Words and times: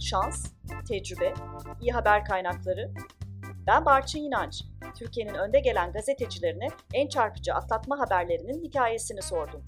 şans, 0.00 0.46
tecrübe, 0.88 1.34
iyi 1.80 1.92
haber 1.92 2.24
kaynakları. 2.24 2.92
Ben 3.66 3.84
Barçın 3.84 4.18
İnanç. 4.18 4.62
Türkiye'nin 4.98 5.34
önde 5.34 5.60
gelen 5.60 5.92
gazetecilerine 5.92 6.68
en 6.94 7.08
çarpıcı 7.08 7.54
atlatma 7.54 7.98
haberlerinin 7.98 8.64
hikayesini 8.64 9.22
sordum. 9.22 9.64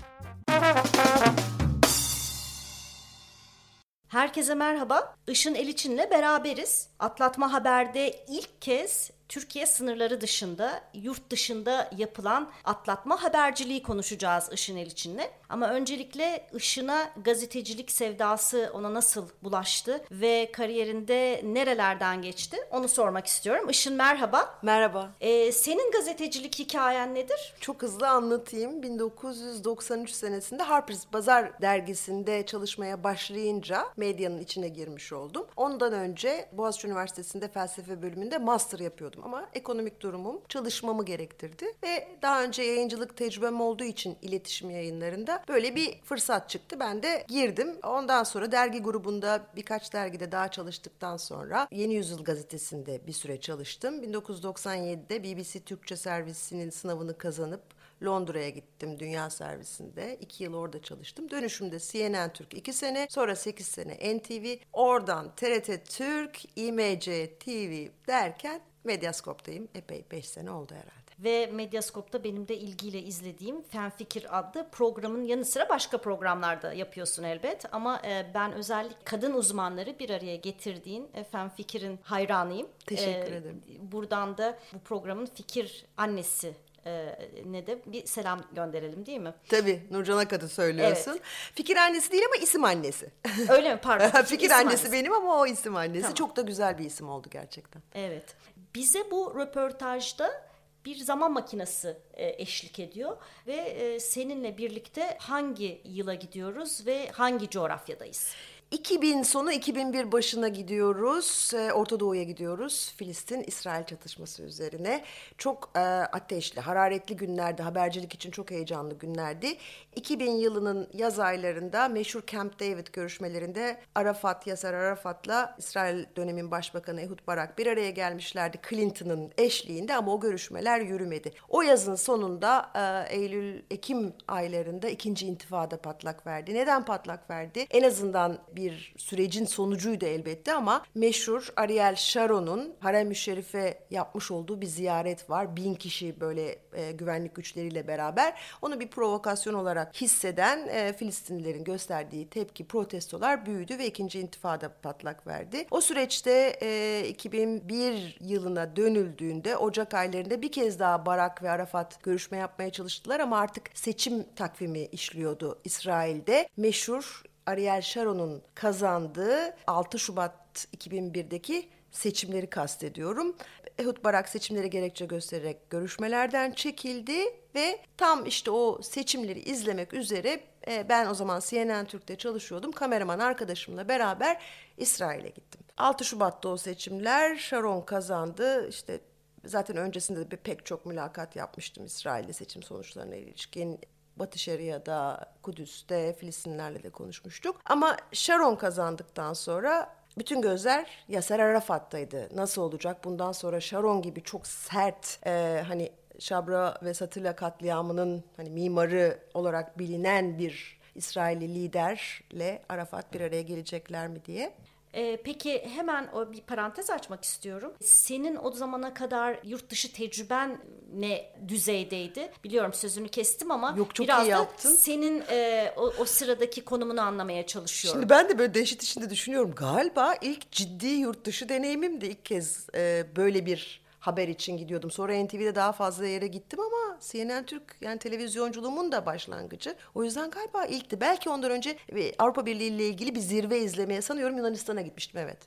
Herkese 4.09 4.55
merhaba. 4.55 5.15
Işın 5.29 5.55
Eliçin'le 5.55 6.11
beraberiz. 6.11 6.91
Atlatma 6.99 7.53
Haber'de 7.53 8.25
ilk 8.29 8.63
kez 8.63 9.11
Türkiye 9.31 9.67
sınırları 9.67 10.21
dışında, 10.21 10.83
yurt 10.95 11.31
dışında 11.31 11.91
yapılan 11.97 12.51
atlatma 12.65 13.23
haberciliği 13.23 13.83
konuşacağız 13.83 14.49
Işın 14.53 14.77
Eliçin'le. 14.77 15.21
Ama 15.49 15.69
öncelikle 15.69 16.47
Işın'a 16.55 17.11
gazetecilik 17.25 17.91
sevdası 17.91 18.71
ona 18.75 18.95
nasıl 18.95 19.29
bulaştı 19.43 20.05
ve 20.11 20.51
kariyerinde 20.53 21.41
nerelerden 21.45 22.23
geçti 22.23 22.57
onu 22.71 22.89
sormak 22.89 23.27
istiyorum. 23.27 23.71
Işın 23.71 23.95
merhaba. 23.95 24.59
Merhaba. 24.63 25.11
Ee, 25.21 25.53
senin 25.53 25.93
gazetecilik 25.93 26.59
hikayen 26.59 27.15
nedir? 27.15 27.55
Çok 27.61 27.83
hızlı 27.83 28.09
anlatayım. 28.09 28.83
1993 28.83 30.11
senesinde 30.11 30.63
Harper's 30.63 31.13
Bazaar 31.13 31.63
dergisinde 31.63 32.47
çalışmaya 32.47 33.05
başlayınca 33.05 33.87
medyanın 33.97 34.39
içine 34.39 34.69
girmiş 34.69 35.13
oldum. 35.13 35.47
Ondan 35.57 35.93
önce 35.93 36.49
Boğaziçi 36.53 36.87
Üniversitesi'nde 36.87 37.49
felsefe 37.49 38.03
bölümünde 38.03 38.39
master 38.39 38.79
yapıyordum 38.79 39.20
ama 39.25 39.51
ekonomik 39.55 40.01
durumum 40.01 40.41
çalışmamı 40.49 41.05
gerektirdi 41.05 41.67
ve 41.83 42.09
daha 42.23 42.43
önce 42.43 42.63
yayıncılık 42.63 43.17
tecrübem 43.17 43.61
olduğu 43.61 43.85
için 43.85 44.17
iletişim 44.23 44.71
yayınlarında 44.71 45.45
böyle 45.49 45.75
bir 45.75 46.01
fırsat 46.03 46.51
çıktı. 46.51 46.81
Ben 46.81 47.03
de 47.03 47.25
girdim. 47.29 47.77
Ondan 47.83 48.25
sonra 48.25 48.53
dergi 48.53 48.83
grubunda 48.83 49.47
birkaç 49.57 49.93
dergide 49.93 50.33
daha 50.33 50.51
çalıştıktan 50.51 51.17
sonra 51.17 51.69
Yeni 51.71 51.95
Yüzyıl 51.95 52.25
gazetesinde 52.25 53.07
bir 53.07 53.13
süre 53.13 53.41
çalıştım. 53.41 54.03
1997'de 54.03 55.25
BBC 55.25 55.61
Türkçe 55.61 55.97
servisinin 55.97 56.71
sınavını 56.71 57.19
kazanıp 57.19 57.80
Londra'ya 58.05 58.49
gittim 58.49 58.99
dünya 58.99 59.31
servisinde. 59.31 60.17
iki 60.21 60.45
yıl 60.45 60.55
orada 60.55 60.83
çalıştım. 60.83 61.31
Dönüşümde 61.31 61.79
CNN 61.79 62.33
Türk 62.33 62.55
iki 62.55 62.73
sene, 62.73 63.07
sonra 63.11 63.37
sekiz 63.37 63.67
sene 63.67 64.19
NTV. 64.19 64.57
Oradan 64.73 65.35
TRT 65.35 65.85
Türk, 65.85 66.59
IMC 66.59 67.39
TV 67.39 67.89
derken 68.09 68.61
Medyaskop'tayım. 68.85 69.69
Epey 69.75 70.05
beş 70.11 70.29
sene 70.29 70.51
oldu 70.51 70.75
herhalde 70.75 71.01
ve 71.25 71.47
Medyaskop'ta 71.47 72.25
benim 72.25 72.49
de 72.49 72.57
ilgiyle 72.57 73.03
izlediğim 73.03 73.63
Fen 73.63 73.91
Fikir 73.91 74.39
adlı 74.39 74.67
programın 74.73 75.23
yanı 75.23 75.45
sıra 75.45 75.69
başka 75.69 75.99
programlarda 75.99 76.73
yapıyorsun 76.73 77.23
elbet 77.23 77.75
ama 77.75 78.03
e, 78.05 78.31
ben 78.35 78.53
özellikle 78.53 78.97
kadın 79.05 79.33
uzmanları 79.33 79.99
bir 79.99 80.11
araya 80.11 80.37
getirdiğin 80.37 81.09
e, 81.15 81.25
Fen 81.25 81.49
Fikir'in 81.49 81.99
hayranıyım. 82.03 82.69
Teşekkür 82.87 83.33
e, 83.33 83.37
ederim. 83.37 83.63
Buradan 83.93 84.39
da 84.39 84.59
bu 84.73 84.79
programın 84.79 85.27
fikir 85.27 85.85
annesi 85.97 86.55
e, 86.87 87.19
ne 87.47 87.67
de 87.67 87.79
bir 87.87 88.07
selam 88.07 88.43
gönderelim 88.53 89.07
değil 89.07 89.19
mi? 89.21 89.35
Tabii 89.49 89.83
Nurcan 89.91 90.19
Akad'ı 90.19 90.49
söylüyorsun. 90.49 91.11
Evet. 91.11 91.23
Fikir 91.55 91.77
annesi 91.77 92.13
değil 92.13 92.23
ama 92.27 92.43
isim 92.43 92.65
annesi. 92.65 93.11
Öyle 93.49 93.75
mi? 93.75 93.81
Pardon. 93.83 94.23
Fikir 94.23 94.51
annesi, 94.51 94.67
annesi 94.67 94.93
benim 94.93 95.13
ama 95.13 95.41
o 95.41 95.47
isim 95.47 95.77
annesi. 95.77 96.03
Tamam. 96.03 96.15
Çok 96.15 96.37
da 96.37 96.43
güzel 96.43 96.79
bir 96.79 96.85
isim 96.85 97.09
oldu 97.09 97.29
gerçekten. 97.31 97.83
Evet. 97.95 98.35
Bize 98.75 99.11
bu 99.11 99.35
röportajda 99.39 100.51
bir 100.85 100.97
zaman 100.97 101.33
makinesi 101.33 101.97
eşlik 102.15 102.79
ediyor 102.79 103.17
ve 103.47 104.01
seninle 104.01 104.59
birlikte 104.59 105.17
hangi 105.21 105.81
yıla 105.85 106.15
gidiyoruz 106.15 106.87
ve 106.87 107.11
hangi 107.11 107.51
coğrafyadayız? 107.51 108.35
2000 108.71 109.23
sonu 109.23 109.53
2001 109.53 110.13
başına 110.13 110.49
gidiyoruz. 110.49 111.53
Ee, 111.55 111.73
Orta 111.73 112.01
Doğu'ya 112.01 112.23
gidiyoruz. 112.23 112.95
Filistin-İsrail 112.97 113.85
çatışması 113.85 114.43
üzerine. 114.43 115.05
Çok 115.39 115.71
e, 115.77 115.81
ateşli, 115.81 116.61
hararetli 116.61 117.17
günlerdi. 117.17 117.63
Habercilik 117.63 118.15
için 118.15 118.31
çok 118.31 118.51
heyecanlı 118.51 118.95
günlerdi. 118.99 119.57
2000 119.97 120.31
yılının 120.31 120.89
yaz 120.95 121.19
aylarında 121.19 121.89
meşhur 121.89 122.23
Camp 122.27 122.61
David 122.61 122.87
görüşmelerinde 122.93 123.81
Arafat, 123.95 124.47
Yasser 124.47 124.75
Arafat'la 124.75 125.57
İsrail 125.59 126.05
dönemin 126.17 126.51
başbakanı 126.51 127.01
Ehud 127.01 127.19
Barak 127.27 127.59
bir 127.59 127.67
araya 127.67 127.91
gelmişlerdi 127.91 128.61
Clinton'ın 128.69 129.33
eşliğinde 129.39 129.95
ama 129.97 130.13
o 130.13 130.21
görüşmeler 130.21 130.81
yürümedi. 130.81 131.33
O 131.49 131.63
yazın 131.63 131.95
sonunda 131.95 132.71
e, 132.75 133.15
Eylül-Ekim 133.17 134.13
aylarında 134.29 134.89
ikinci 134.89 135.27
intifada 135.27 135.77
patlak 135.77 136.27
verdi. 136.27 136.55
Neden 136.55 136.85
patlak 136.85 137.31
verdi? 137.31 137.67
En 137.71 137.83
azından 137.83 138.39
bir 138.57 138.60
sürecin 138.97 139.45
sonucuydu 139.45 140.05
elbette 140.05 140.55
ama 140.55 140.85
meşhur 140.95 141.49
Ariel 141.57 141.97
Sharon'un 141.97 142.75
Harem-i 142.81 143.17
Şerif'e 143.17 143.79
yapmış 143.91 144.31
olduğu 144.31 144.61
bir 144.61 144.67
ziyaret 144.67 145.31
var. 145.31 145.57
Bin 145.57 145.75
kişi 145.75 146.21
böyle 146.21 146.59
e, 146.75 146.93
güvenlik 146.93 147.35
güçleriyle 147.35 147.89
beraber. 147.89 148.41
Onu 148.63 148.81
bir 148.81 148.89
provokasyon 148.89 149.55
olarak 149.55 150.01
hisseden 150.01 150.69
e, 150.69 150.93
Filistinlilerin 150.93 151.65
gösterdiği 151.65 152.29
tepki, 152.29 152.67
protestolar 152.67 153.47
büyüdü 153.47 153.79
ve 153.79 153.87
ikinci 153.87 154.21
intifada 154.21 154.73
patlak 154.83 155.27
verdi. 155.27 155.67
O 155.71 155.81
süreçte 155.81 156.59
e, 156.63 157.09
2001 157.09 158.19
yılına 158.21 158.77
dönüldüğünde 158.77 159.57
Ocak 159.57 159.95
aylarında 159.95 160.43
bir 160.43 160.53
kez 160.53 160.79
daha 160.79 161.07
Barak 161.07 161.43
ve 161.43 161.51
Arafat 161.51 162.03
görüşme 162.03 162.39
yapmaya 162.39 162.71
çalıştılar 162.71 163.21
ama 163.21 163.39
artık 163.39 163.71
seçim 163.75 164.25
takvimi 164.37 164.85
işliyordu 164.85 165.59
İsrail'de. 165.65 166.49
Meşhur 166.57 167.23
Ariel 167.47 167.83
Sharon'un 167.83 168.43
kazandığı 168.55 169.57
6 169.67 169.99
Şubat 169.99 170.67
2001'deki 170.77 171.69
seçimleri 171.91 172.51
kastediyorum. 172.51 173.37
Ehud 173.79 174.05
Barak 174.05 174.29
seçimleri 174.29 174.71
gerekçe 174.71 175.07
göstererek 175.07 175.71
görüşmelerden 175.71 176.53
çekildi 176.53 177.19
ve 177.55 177.79
tam 177.97 178.27
işte 178.27 178.51
o 178.51 178.83
seçimleri 178.83 179.41
izlemek 179.41 179.95
üzere 179.95 180.41
e, 180.69 180.89
ben 180.89 181.07
o 181.07 181.15
zaman 181.15 181.41
CNN 181.47 181.85
Türk'te 181.85 182.17
çalışıyordum. 182.17 182.73
Kameraman 182.73 183.19
arkadaşımla 183.19 183.89
beraber 183.89 184.43
İsrail'e 184.77 185.29
gittim. 185.29 185.61
6 185.77 186.05
Şubat'ta 186.05 186.49
o 186.49 186.57
seçimler 186.57 187.37
Sharon 187.37 187.81
kazandı. 187.81 188.69
İşte 188.69 189.01
zaten 189.45 189.77
öncesinde 189.77 190.31
de 190.31 190.37
pek 190.37 190.67
çok 190.67 190.87
mülakat 190.87 191.37
yapmıştım 191.37 191.85
İsrail'de 191.85 192.33
seçim 192.33 192.63
sonuçlarına 192.63 193.17
ilişkin. 193.17 193.81
Batı 194.21 194.39
Şeria'da, 194.39 195.27
Kudüs'te 195.43 196.13
Filistinlerle 196.13 196.83
de 196.83 196.91
konuşmuştuk. 196.91 197.61
Ama 197.65 197.97
Sharon 198.13 198.57
kazandıktan 198.57 199.33
sonra 199.33 199.95
bütün 200.19 200.43
gözler 200.43 201.05
Yaser 201.09 201.39
Arafat'taydı. 201.39 202.29
Nasıl 202.37 202.63
olacak? 202.63 203.05
Bundan 203.05 203.33
sonra 203.33 203.61
Sharon 203.61 204.03
gibi 204.03 204.23
çok 204.23 204.47
sert 204.47 205.19
e, 205.27 205.63
hani 205.69 205.93
Şabra 206.19 206.79
ve 206.83 206.95
Satilla 206.95 207.37
katliamının 207.37 208.25
hani 208.37 208.51
mimarı 208.51 209.19
olarak 209.35 209.79
bilinen 209.79 210.39
bir 210.39 210.81
İsrailli 210.95 211.55
liderle 211.55 212.63
Arafat 212.69 213.13
bir 213.15 213.21
araya 213.21 213.43
gelecekler 213.43 214.09
mi 214.09 214.25
diye. 214.25 214.55
Ee, 214.95 215.19
peki 215.25 215.67
hemen 215.75 216.09
o 216.15 216.33
bir 216.33 216.41
parantez 216.41 216.91
açmak 216.91 217.25
istiyorum. 217.25 217.73
Senin 217.81 218.39
o 218.43 218.51
zamana 218.53 218.95
kadar 218.95 219.39
yurt 219.45 219.71
dışı 219.71 219.93
tecrüben 219.93 220.61
ne 220.95 221.33
düzeydeydi? 221.49 222.33
Biliyorum 222.45 222.73
sözünü 222.73 223.09
kestim 223.09 223.51
ama 223.51 223.75
Yok, 223.79 223.95
çok 223.95 224.07
biraz 224.07 224.27
iyi 224.27 224.31
da 224.31 224.31
yaptın. 224.31 224.71
senin 224.75 225.23
e, 225.31 225.73
o, 225.77 225.93
o 225.99 226.05
sıradaki 226.05 226.65
konumunu 226.65 227.01
anlamaya 227.01 227.47
çalışıyorum. 227.47 228.01
Şimdi 228.01 228.11
ben 228.11 228.29
de 228.29 228.39
böyle 228.39 228.55
dehşet 228.55 228.83
içinde 228.83 229.11
düşünüyorum. 229.11 229.53
Galiba 229.57 230.15
ilk 230.21 230.51
ciddi 230.53 230.87
yurt 230.87 231.25
dışı 231.25 231.49
deneyimim 231.49 232.01
de 232.01 232.09
ilk 232.09 232.25
kez 232.25 232.67
e, 232.75 233.07
böyle 233.17 233.47
bir 233.47 233.81
haber 234.01 234.29
için 234.29 234.57
gidiyordum. 234.57 234.91
Sonra 234.91 235.25
NTV'de 235.25 235.55
daha 235.55 235.73
fazla 235.73 236.07
yere 236.07 236.27
gittim 236.27 236.61
ama 236.61 236.99
CNN 237.01 237.47
Türk 237.47 237.77
yani 237.81 237.99
televizyonculuğumun 237.99 238.93
da 238.93 239.07
başlangıcı. 239.07 239.75
O 239.95 240.05
yüzden 240.05 240.31
galiba 240.31 240.65
ilkti. 240.65 241.01
Belki 241.01 241.31
ondan 241.31 241.51
önce 241.51 241.77
Avrupa 242.19 242.47
Birliği 242.47 242.69
ile 242.69 242.87
ilgili 242.89 243.15
bir 243.15 243.21
zirve 243.21 243.59
izlemeye 243.59 244.03
sanıyorum 244.03 244.37
Yunanistan'a 244.37 244.81
gitmiştim 244.81 245.21
evet 245.21 245.39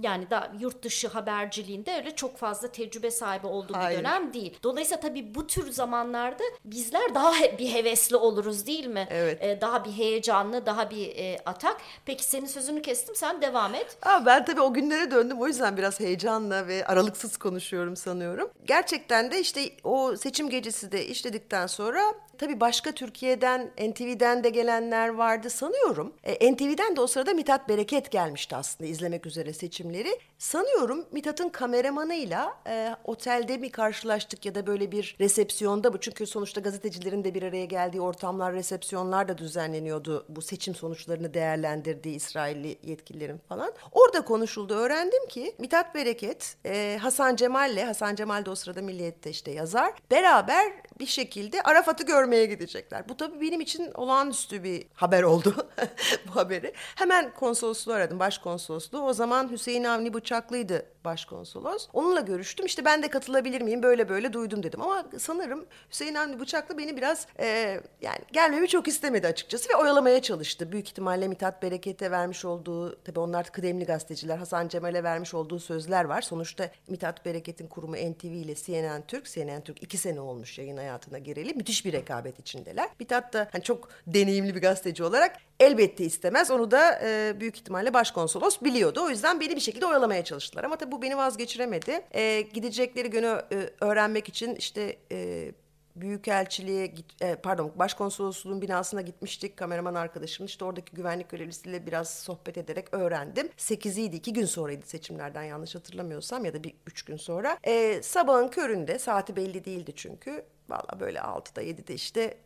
yani 0.00 0.30
da 0.30 0.52
yurt 0.60 0.82
dışı 0.82 1.08
haberciliğinde 1.08 1.96
öyle 1.96 2.16
çok 2.16 2.36
fazla 2.36 2.68
tecrübe 2.72 3.10
sahibi 3.10 3.46
olduğu 3.46 3.74
Hayır. 3.74 3.98
bir 3.98 4.04
dönem 4.04 4.32
değil. 4.32 4.58
Dolayısıyla 4.62 5.00
tabii 5.00 5.34
bu 5.34 5.46
tür 5.46 5.72
zamanlarda 5.72 6.42
bizler 6.64 7.14
daha 7.14 7.32
bir 7.58 7.72
hevesli 7.72 8.16
oluruz 8.16 8.66
değil 8.66 8.86
mi? 8.86 9.08
Evet. 9.10 9.38
Ee, 9.42 9.60
daha 9.60 9.84
bir 9.84 9.92
heyecanlı, 9.92 10.66
daha 10.66 10.90
bir 10.90 11.16
e, 11.16 11.38
atak. 11.46 11.76
Peki 12.06 12.24
senin 12.24 12.46
sözünü 12.46 12.82
kestim 12.82 13.14
sen 13.14 13.42
devam 13.42 13.74
et. 13.74 13.96
Aa, 14.02 14.26
ben 14.26 14.44
tabii 14.44 14.60
o 14.60 14.72
günlere 14.72 15.10
döndüm 15.10 15.40
o 15.40 15.46
yüzden 15.46 15.76
biraz 15.76 16.00
heyecanla 16.00 16.68
ve 16.68 16.86
aralıksız 16.86 17.36
konuşuyorum 17.36 17.96
sanıyorum. 17.96 18.50
Gerçekten 18.64 19.30
de 19.30 19.40
işte 19.40 19.70
o 19.84 20.16
seçim 20.16 20.50
gecesi 20.50 20.92
de 20.92 21.06
işledikten 21.06 21.66
sonra 21.66 22.14
Tabii 22.38 22.60
başka 22.60 22.92
Türkiye'den, 22.92 23.70
NTV'den 23.78 24.44
de 24.44 24.50
gelenler 24.50 25.08
vardı 25.08 25.50
sanıyorum. 25.50 26.12
E, 26.24 26.52
NTV'den 26.52 26.96
de 26.96 27.00
o 27.00 27.06
sırada 27.06 27.34
Mithat 27.34 27.68
Bereket 27.68 28.10
gelmişti 28.10 28.56
aslında 28.56 28.90
izlemek 28.90 29.26
üzere 29.26 29.52
seçimleri. 29.52 30.18
Sanıyorum 30.38 31.06
Mithat'ın 31.12 31.48
kameramanıyla 31.48 32.54
e, 32.66 32.96
otelde 33.04 33.58
mi 33.58 33.70
karşılaştık 33.70 34.46
ya 34.46 34.54
da 34.54 34.66
böyle 34.66 34.92
bir 34.92 35.16
resepsiyonda 35.20 35.92
bu. 35.92 36.00
Çünkü 36.00 36.26
sonuçta 36.26 36.60
gazetecilerin 36.60 37.24
de 37.24 37.34
bir 37.34 37.42
araya 37.42 37.64
geldiği 37.64 38.00
ortamlar, 38.00 38.52
resepsiyonlar 38.52 39.28
da 39.28 39.38
düzenleniyordu. 39.38 40.26
Bu 40.28 40.42
seçim 40.42 40.74
sonuçlarını 40.74 41.34
değerlendirdiği 41.34 42.16
İsrailli 42.16 42.78
yetkililerin 42.82 43.38
falan. 43.48 43.72
Orada 43.92 44.24
konuşuldu. 44.24 44.74
Öğrendim 44.74 45.28
ki 45.28 45.54
Mithat 45.58 45.94
Bereket, 45.94 46.56
e, 46.66 46.98
Hasan 47.02 47.36
Cemal'le, 47.36 47.84
Hasan 47.86 48.14
Cemal 48.14 48.44
de 48.44 48.50
o 48.50 48.54
sırada 48.54 48.82
Milliyet'te 48.82 49.30
işte 49.30 49.50
yazar. 49.50 49.92
Beraber 50.10 50.72
bir 51.00 51.06
şekilde 51.06 51.62
Arafat'ı 51.62 52.04
görmeye 52.24 52.46
gidecekler. 52.46 53.08
Bu 53.08 53.16
tabii 53.16 53.40
benim 53.40 53.60
için 53.60 53.92
olağanüstü 53.94 54.62
bir 54.62 54.86
haber 54.94 55.22
oldu 55.22 55.54
bu 56.28 56.36
haberi. 56.36 56.72
Hemen 56.74 57.34
konsolosluğu 57.34 57.92
aradım, 57.92 58.18
başkonsolosluğu. 58.18 59.02
O 59.02 59.12
zaman 59.12 59.50
Hüseyin 59.50 59.84
Avni 59.84 60.14
Bıçaklıydı 60.14 60.86
başkonsolos. 61.04 61.88
Onunla 61.92 62.20
görüştüm. 62.20 62.66
İşte 62.66 62.84
ben 62.84 63.02
de 63.02 63.08
katılabilir 63.08 63.60
miyim? 63.60 63.82
Böyle 63.82 64.08
böyle 64.08 64.32
duydum 64.32 64.62
dedim. 64.62 64.82
Ama 64.82 65.04
sanırım 65.18 65.66
Hüseyin 65.90 66.14
Avni 66.14 66.40
Bıçaklı 66.40 66.78
beni 66.78 66.96
biraz 66.96 67.26
e, 67.38 67.80
yani 68.00 68.18
gelmemi 68.32 68.68
çok 68.68 68.88
istemedi 68.88 69.26
açıkçası 69.26 69.68
ve 69.68 69.76
oyalamaya 69.76 70.22
çalıştı. 70.22 70.72
Büyük 70.72 70.88
ihtimalle 70.88 71.28
Mithat 71.28 71.62
Bereket'e 71.62 72.10
vermiş 72.10 72.44
olduğu, 72.44 73.02
tabii 73.02 73.20
onlar 73.20 73.46
kıdemli 73.46 73.84
gazeteciler, 73.84 74.38
Hasan 74.38 74.68
Cemal'e 74.68 75.04
vermiş 75.04 75.34
olduğu 75.34 75.60
sözler 75.60 76.04
var. 76.04 76.22
Sonuçta 76.22 76.70
Mithat 76.88 77.24
Bereket'in 77.24 77.66
kurumu 77.66 77.96
NTV 77.96 78.24
ile 78.24 78.54
CNN 78.54 79.02
Türk, 79.08 79.26
CNN 79.26 79.60
Türk 79.60 79.82
iki 79.82 79.98
sene 79.98 80.20
olmuş 80.20 80.58
yayın 80.58 80.76
hayatına 80.76 81.18
gireli. 81.18 81.54
Müthiş 81.54 81.84
bir 81.84 81.92
rekabet 81.92 82.13
içindeler. 82.38 82.88
Mithat 83.00 83.32
da 83.32 83.48
hani 83.52 83.62
çok 83.62 83.88
deneyimli 84.06 84.54
bir 84.54 84.60
gazeteci 84.60 85.04
olarak 85.04 85.36
elbette 85.60 86.04
istemez. 86.04 86.50
Onu 86.50 86.70
da 86.70 87.00
e, 87.02 87.40
büyük 87.40 87.56
ihtimalle 87.56 87.94
başkonsolos 87.94 88.62
biliyordu. 88.62 89.00
O 89.02 89.10
yüzden 89.10 89.40
beni 89.40 89.56
bir 89.56 89.60
şekilde 89.60 89.86
oyalamaya 89.86 90.24
çalıştılar. 90.24 90.64
Ama 90.64 90.76
tabii 90.76 90.92
bu 90.92 91.02
beni 91.02 91.16
vazgeçiremedi. 91.16 92.00
E, 92.14 92.40
gidecekleri 92.40 93.10
günü 93.10 93.42
e, 93.52 93.70
öğrenmek 93.80 94.28
için 94.28 94.54
işte 94.54 94.96
e, 95.12 95.50
Büyükelçiliğe 95.96 96.94
e, 97.20 97.34
pardon 97.34 97.72
başkonsolosluğun 97.76 98.62
binasına 98.62 99.00
gitmiştik 99.00 99.56
kameraman 99.56 99.94
arkadaşım 99.94 100.46
işte 100.46 100.64
oradaki 100.64 100.94
güvenlik 100.94 101.28
görevlisiyle 101.28 101.86
biraz 101.86 102.14
sohbet 102.14 102.58
ederek 102.58 102.94
öğrendim. 102.94 103.48
8'iydi 103.58 104.16
iki 104.16 104.32
gün 104.32 104.44
sonraydı 104.44 104.86
seçimlerden 104.86 105.42
yanlış 105.42 105.74
hatırlamıyorsam 105.74 106.44
ya 106.44 106.54
da 106.54 106.64
bir 106.64 106.74
üç 106.86 107.02
gün 107.02 107.16
sonra. 107.16 107.58
E, 107.64 108.02
sabahın 108.02 108.48
köründe 108.48 108.98
saati 108.98 109.36
belli 109.36 109.64
değildi 109.64 109.92
çünkü. 109.96 110.44
Valla 110.68 111.00
böyle 111.00 111.18
6'da 111.18 111.62
7'de 111.62 111.94
işte 111.94 112.38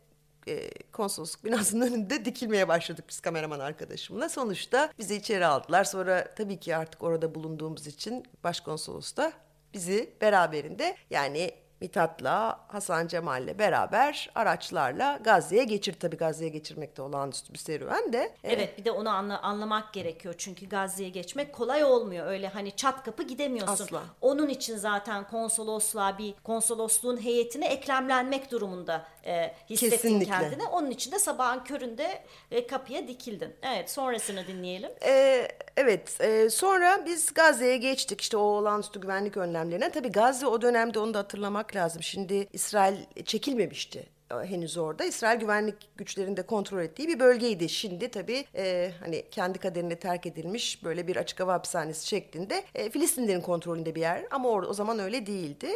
e, 0.48 0.70
konsolosluk 0.92 1.44
binasının 1.44 1.86
önünde 1.92 2.24
dikilmeye 2.24 2.68
başladık 2.68 3.04
biz 3.08 3.20
kameraman 3.20 3.60
arkadaşımla. 3.60 4.28
Sonuçta 4.28 4.92
bizi 4.98 5.16
içeri 5.16 5.46
aldılar. 5.46 5.84
Sonra 5.84 6.34
tabii 6.34 6.60
ki 6.60 6.76
artık 6.76 7.02
orada 7.02 7.34
bulunduğumuz 7.34 7.86
için 7.86 8.24
başkonsolos 8.44 9.16
da 9.16 9.32
bizi 9.74 10.12
beraberinde 10.20 10.96
yani 11.10 11.50
Mithat'la 11.80 12.60
Hasan 12.68 13.06
Cemal'le 13.06 13.58
beraber 13.58 14.30
araçlarla 14.34 15.18
Gazze'ye 15.24 15.64
geçir. 15.64 15.94
Tabii 16.00 16.16
Gazze'ye 16.16 16.50
geçirmek 16.50 16.96
de 16.96 17.02
olağanüstü 17.02 17.52
bir 17.52 17.58
serüven 17.58 18.12
de. 18.12 18.34
Evet 18.44 18.78
bir 18.78 18.84
de 18.84 18.90
onu 18.90 19.10
anla, 19.10 19.42
anlamak 19.42 19.92
gerekiyor. 19.92 20.34
Çünkü 20.38 20.68
Gazze'ye 20.68 21.08
geçmek 21.08 21.52
kolay 21.52 21.84
olmuyor. 21.84 22.26
Öyle 22.26 22.48
hani 22.48 22.76
çat 22.76 23.04
kapı 23.04 23.22
gidemiyorsun. 23.22 23.84
Asla. 23.84 24.02
Onun 24.20 24.48
için 24.48 24.76
zaten 24.76 25.28
konsolosluğa 25.28 26.18
bir 26.18 26.34
konsolosluğun 26.44 27.24
heyetine 27.24 27.68
eklemlenmek 27.68 28.50
durumunda 28.50 29.06
e, 29.24 29.54
hissettin 29.70 29.96
Kesinlikle. 29.96 30.32
kendini. 30.32 30.64
Onun 30.66 30.90
için 30.90 31.12
de 31.12 31.18
sabahın 31.18 31.64
köründe 31.64 32.22
e, 32.50 32.66
kapıya 32.66 33.08
dikildin. 33.08 33.54
Evet 33.62 33.90
sonrasını 33.90 34.46
dinleyelim. 34.46 34.90
Ee, 35.06 35.48
evet 35.76 36.20
e, 36.20 36.50
sonra 36.50 37.06
biz 37.06 37.34
Gazze'ye 37.34 37.76
geçtik 37.76 38.20
işte 38.20 38.36
o 38.36 38.40
olağanüstü 38.40 39.00
güvenlik 39.00 39.36
önlemlerine. 39.36 39.90
Tabii 39.90 40.12
Gazze 40.12 40.46
o 40.46 40.62
dönemde 40.62 40.98
onu 40.98 41.14
da 41.14 41.18
hatırlamak 41.18 41.67
lazım. 41.76 42.02
Şimdi 42.02 42.48
İsrail 42.52 42.96
çekilmemişti 43.24 44.06
e, 44.30 44.34
henüz 44.34 44.76
orada. 44.76 45.04
İsrail 45.04 45.40
güvenlik 45.40 45.74
güçlerinde 45.96 46.42
kontrol 46.42 46.82
ettiği 46.82 47.08
bir 47.08 47.20
bölgeydi. 47.20 47.68
Şimdi 47.68 48.10
tabii 48.10 48.44
e, 48.56 48.92
hani 49.00 49.24
kendi 49.30 49.58
kaderine 49.58 49.96
terk 49.96 50.26
edilmiş 50.26 50.84
böyle 50.84 51.06
bir 51.06 51.16
açık 51.16 51.40
hava 51.40 51.52
hapishanesi 51.52 52.06
şeklinde 52.06 52.64
e, 52.74 52.90
Filistinlerin 52.90 53.40
kontrolünde 53.40 53.94
bir 53.94 54.00
yer 54.00 54.24
ama 54.30 54.48
or- 54.48 54.66
o 54.66 54.74
zaman 54.74 54.98
öyle 54.98 55.26
değildi. 55.26 55.68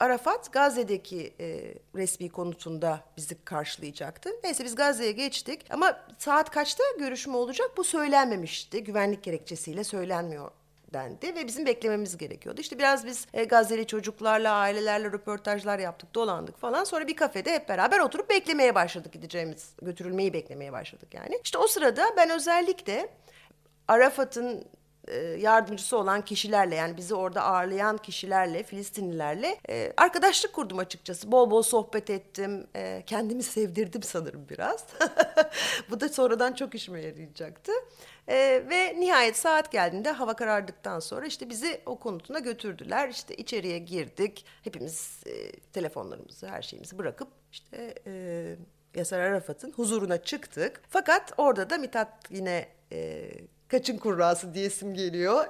Arafat 0.00 0.52
Gazze'deki 0.52 1.34
e, 1.40 1.74
resmi 1.94 2.28
konutunda 2.28 3.00
bizi 3.16 3.44
karşılayacaktı. 3.44 4.30
Neyse 4.44 4.64
biz 4.64 4.74
Gazze'ye 4.74 5.12
geçtik 5.12 5.64
ama 5.70 6.00
saat 6.18 6.50
kaçta 6.50 6.84
görüşme 6.98 7.36
olacak 7.36 7.70
bu 7.76 7.84
söylenmemişti. 7.84 8.84
Güvenlik 8.84 9.22
gerekçesiyle 9.22 9.84
söylenmiyor 9.84 10.50
dendi 10.92 11.34
ve 11.34 11.46
bizim 11.46 11.66
beklememiz 11.66 12.18
gerekiyordu. 12.18 12.60
İşte 12.60 12.78
biraz 12.78 13.06
biz 13.06 13.26
e, 13.34 13.44
Gazze'li 13.44 13.86
çocuklarla, 13.86 14.52
ailelerle 14.52 15.06
röportajlar 15.06 15.78
yaptık, 15.78 16.14
dolandık 16.14 16.58
falan. 16.58 16.84
Sonra 16.84 17.06
bir 17.06 17.16
kafede 17.16 17.52
hep 17.54 17.68
beraber 17.68 18.00
oturup 18.00 18.30
beklemeye 18.30 18.74
başladık 18.74 19.12
gideceğimiz, 19.12 19.72
götürülmeyi 19.82 20.32
beklemeye 20.32 20.72
başladık 20.72 21.14
yani. 21.14 21.40
İşte 21.44 21.58
o 21.58 21.66
sırada 21.66 22.04
ben 22.16 22.30
özellikle 22.30 23.08
Arafat'ın 23.88 24.64
yardımcısı 25.38 25.98
olan 25.98 26.24
kişilerle 26.24 26.74
yani 26.74 26.96
bizi 26.96 27.14
orada 27.14 27.42
ağırlayan 27.42 27.96
kişilerle 27.96 28.62
Filistinlilerle 28.62 29.58
e, 29.68 29.92
arkadaşlık 29.96 30.52
kurdum 30.52 30.78
açıkçası. 30.78 31.32
Bol 31.32 31.50
bol 31.50 31.62
sohbet 31.62 32.10
ettim. 32.10 32.66
E, 32.76 33.02
kendimi 33.06 33.42
sevdirdim 33.42 34.02
sanırım 34.02 34.48
biraz. 34.48 34.86
Bu 35.90 36.00
da 36.00 36.08
sonradan 36.08 36.52
çok 36.52 36.74
işime 36.74 37.02
yarayacaktı. 37.02 37.72
E, 38.28 38.64
ve 38.70 39.00
nihayet 39.00 39.36
saat 39.36 39.72
geldiğinde 39.72 40.10
hava 40.10 40.36
karardıktan 40.36 41.00
sonra 41.00 41.26
işte 41.26 41.50
bizi 41.50 41.80
o 41.86 41.98
konutuna 41.98 42.38
götürdüler. 42.38 43.08
İşte 43.08 43.36
içeriye 43.36 43.78
girdik. 43.78 44.46
Hepimiz 44.64 45.20
e, 45.26 45.52
telefonlarımızı 45.52 46.48
her 46.48 46.62
şeyimizi 46.62 46.98
bırakıp 46.98 47.28
işte 47.52 47.94
e, 48.06 48.56
Yasar 48.94 49.20
Arafat'ın 49.20 49.72
huzuruna 49.72 50.22
çıktık. 50.22 50.82
Fakat 50.88 51.32
orada 51.36 51.70
da 51.70 51.78
Mithat 51.78 52.30
yine 52.30 52.68
e, 52.92 53.30
kaçın 53.72 53.98
kurrası 53.98 54.54
diyesim 54.54 54.94
geliyor. 54.94 55.46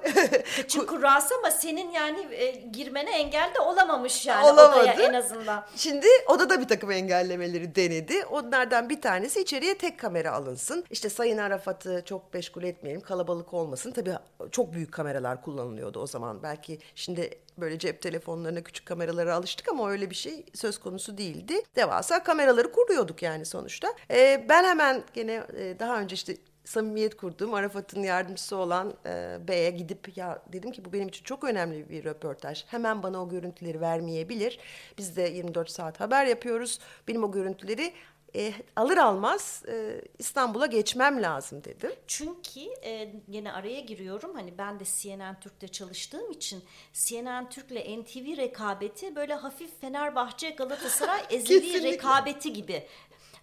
Kaçın 0.55 0.85
kurrası 0.85 1.35
ama 1.39 1.51
senin 1.51 1.91
yani 1.91 2.27
e, 2.33 2.51
girmene 2.51 3.17
engel 3.17 3.51
de 3.55 3.59
olamamış 3.59 4.25
yani 4.25 4.45
Olamadı. 4.45 4.79
odaya 4.79 4.93
en 4.93 5.13
azından. 5.13 5.65
Şimdi 5.75 6.07
odada 6.27 6.61
bir 6.61 6.67
takım 6.67 6.91
engellemeleri 6.91 7.75
denedi. 7.75 8.25
Onlardan 8.25 8.89
bir 8.89 9.01
tanesi 9.01 9.41
içeriye 9.41 9.77
tek 9.77 9.99
kamera 9.99 10.31
alınsın. 10.31 10.85
İşte 10.89 11.09
Sayın 11.09 11.37
Arafat'ı 11.37 12.01
çok 12.05 12.33
meşgul 12.33 12.63
etmeyelim, 12.63 13.01
kalabalık 13.01 13.53
olmasın. 13.53 13.91
Tabii 13.91 14.13
çok 14.51 14.73
büyük 14.73 14.91
kameralar 14.91 15.41
kullanılıyordu 15.41 15.99
o 15.99 16.07
zaman. 16.07 16.43
Belki 16.43 16.79
şimdi 16.95 17.29
böyle 17.57 17.79
cep 17.79 18.01
telefonlarına 18.01 18.63
küçük 18.63 18.85
kameralara 18.85 19.35
alıştık 19.35 19.67
ama 19.69 19.91
öyle 19.91 20.09
bir 20.09 20.15
şey 20.15 20.45
söz 20.53 20.77
konusu 20.77 21.17
değildi. 21.17 21.61
Devasa 21.75 22.23
kameraları 22.23 22.71
kuruyorduk 22.71 23.21
yani 23.23 23.45
sonuçta. 23.45 23.87
Ee, 24.11 24.45
ben 24.49 24.63
hemen 24.63 25.03
gene 25.13 25.43
e, 25.57 25.79
daha 25.79 25.99
önce 25.99 26.13
işte 26.13 26.35
samimiyet 26.65 27.17
kurduğum 27.17 27.53
Arafat'ın 27.53 28.03
yardımcısı 28.03 28.55
olan 28.55 28.93
e, 29.05 29.37
Bey'e 29.47 29.71
gidip 29.71 30.17
ya 30.17 30.43
dedim 30.53 30.71
ki 30.71 30.85
bu 30.85 30.93
benim 30.93 31.07
için 31.07 31.23
çok 31.23 31.43
önemli 31.43 31.89
bir 31.89 32.03
röportaj. 32.03 32.65
Hemen 32.67 33.03
bana 33.03 33.23
o 33.23 33.29
görüntüleri 33.29 33.81
vermeyebilir. 33.81 34.59
Biz 34.97 35.17
de 35.17 35.21
24 35.21 35.69
saat 35.69 35.99
haber 35.99 36.25
yapıyoruz. 36.25 36.79
Benim 37.07 37.23
o 37.23 37.31
görüntüleri 37.31 37.93
e, 38.35 38.53
alır 38.75 38.97
almaz 38.97 39.63
e, 39.67 40.01
İstanbul'a 40.19 40.65
geçmem 40.65 41.21
lazım 41.21 41.63
dedim. 41.63 41.91
Çünkü 42.07 42.59
e, 42.83 43.13
yine 43.27 43.51
araya 43.51 43.79
giriyorum 43.79 44.35
hani 44.35 44.57
ben 44.57 44.79
de 44.79 44.83
CNN 44.85 45.39
Türk'te 45.39 45.67
çalıştığım 45.67 46.31
için 46.31 46.63
CNN 46.93 47.49
Türk'le 47.49 47.99
NTV 47.99 48.37
rekabeti 48.37 49.15
böyle 49.15 49.33
hafif 49.33 49.81
Fenerbahçe 49.81 50.49
Galatasaray 50.49 51.21
ezeli 51.29 51.83
rekabeti 51.83 52.53
gibi. 52.53 52.87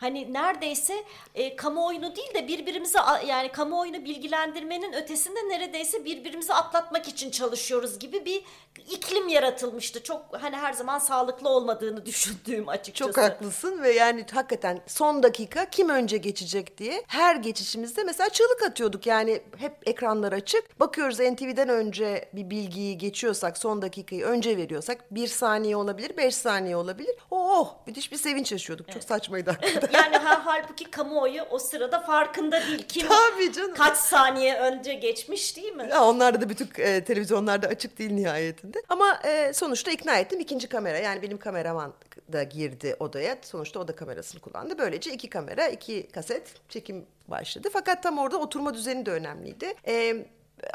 Hani 0.01 0.33
neredeyse 0.33 1.05
e, 1.35 1.57
kamuoyunu 1.57 2.17
değil 2.17 2.35
de 2.35 2.49
birbirimizi 2.49 2.99
yani 3.27 3.53
kamuoyunu 3.53 4.05
bilgilendirmenin 4.05 4.93
ötesinde 4.93 5.49
neredeyse 5.49 6.05
birbirimizi 6.05 6.55
atlatmak 6.55 7.09
için 7.09 7.31
çalışıyoruz 7.31 7.99
gibi 7.99 8.25
bir 8.25 8.43
iklim 8.91 9.29
yaratılmıştı. 9.29 10.03
Çok 10.03 10.23
hani 10.41 10.57
her 10.57 10.73
zaman 10.73 10.99
sağlıklı 10.99 11.49
olmadığını 11.49 12.07
düşündüğüm 12.07 12.69
açıkçası. 12.69 13.13
Çok 13.13 13.25
haklısın 13.25 13.83
ve 13.83 13.93
yani 13.93 14.27
hakikaten 14.33 14.81
son 14.87 15.23
dakika 15.23 15.71
kim 15.71 15.89
önce 15.89 16.17
geçecek 16.17 16.79
diye 16.79 17.05
her 17.07 17.37
geçişimizde 17.37 18.05
mesela 18.05 18.29
çığlık 18.29 18.63
atıyorduk. 18.63 19.07
Yani 19.07 19.43
hep 19.57 19.89
ekranlar 19.89 20.33
açık. 20.33 20.81
Bakıyoruz 20.81 21.19
NTV'den 21.21 21.69
önce 21.69 22.29
bir 22.33 22.51
bilgiyi 22.51 22.99
geçiyorsak 22.99 23.59
son 23.59 23.83
dakikayı 23.83 24.25
önce 24.25 24.57
veriyorsak 24.57 25.15
bir 25.15 25.29
saniye 25.29 25.77
olabilir 25.77 26.17
beş 26.17 26.35
saniye 26.35 26.77
olabilir. 26.77 27.17
Oh 27.31 27.75
müthiş 27.87 28.13
bir 28.13 28.17
sevinç 28.17 28.53
yaşıyorduk. 28.53 28.93
Çok 28.93 29.05
saçmaydı 29.05 29.51
hakikaten. 29.51 29.90
Yani 29.93 30.17
ha, 30.17 30.43
halbuki 30.45 30.85
kamuoyu 30.91 31.43
o 31.51 31.59
sırada 31.59 32.01
farkında 32.01 32.63
değil. 32.67 32.85
Kim 32.89 33.09
Tabii 33.09 33.53
canım. 33.53 33.75
kaç 33.75 33.97
saniye 33.97 34.59
önce 34.59 34.95
geçmiş 34.95 35.57
değil 35.57 35.73
mi? 35.73 35.89
Ya 35.91 36.05
onlarda 36.05 36.41
da 36.41 36.49
bütün 36.49 36.69
e, 36.79 37.05
televizyonlarda 37.05 37.67
açık 37.67 37.99
değil 37.99 38.11
nihayetinde. 38.13 38.83
Ama 38.89 39.21
e, 39.25 39.53
sonuçta 39.53 39.91
ikna 39.91 40.19
ettim 40.19 40.41
ikinci 40.41 40.69
kamera. 40.69 40.99
Yani 40.99 41.23
benim 41.23 41.39
kameraman 41.39 41.93
da 42.33 42.43
girdi 42.43 42.97
odaya. 43.01 43.37
Sonuçta 43.43 43.81
o 43.81 43.89
da 43.89 43.97
kamerasını 43.97 44.41
kullandı. 44.41 44.79
Böylece 44.79 45.13
iki 45.13 45.31
kamera, 45.31 45.69
iki 45.69 46.09
kaset 46.09 46.55
çekim 46.69 47.07
başladı. 47.29 47.69
Fakat 47.73 48.03
tam 48.03 48.19
orada 48.19 48.39
oturma 48.39 48.75
düzeni 48.75 49.07
de 49.07 49.11
önemliydi. 49.11 49.75
E, 49.87 50.27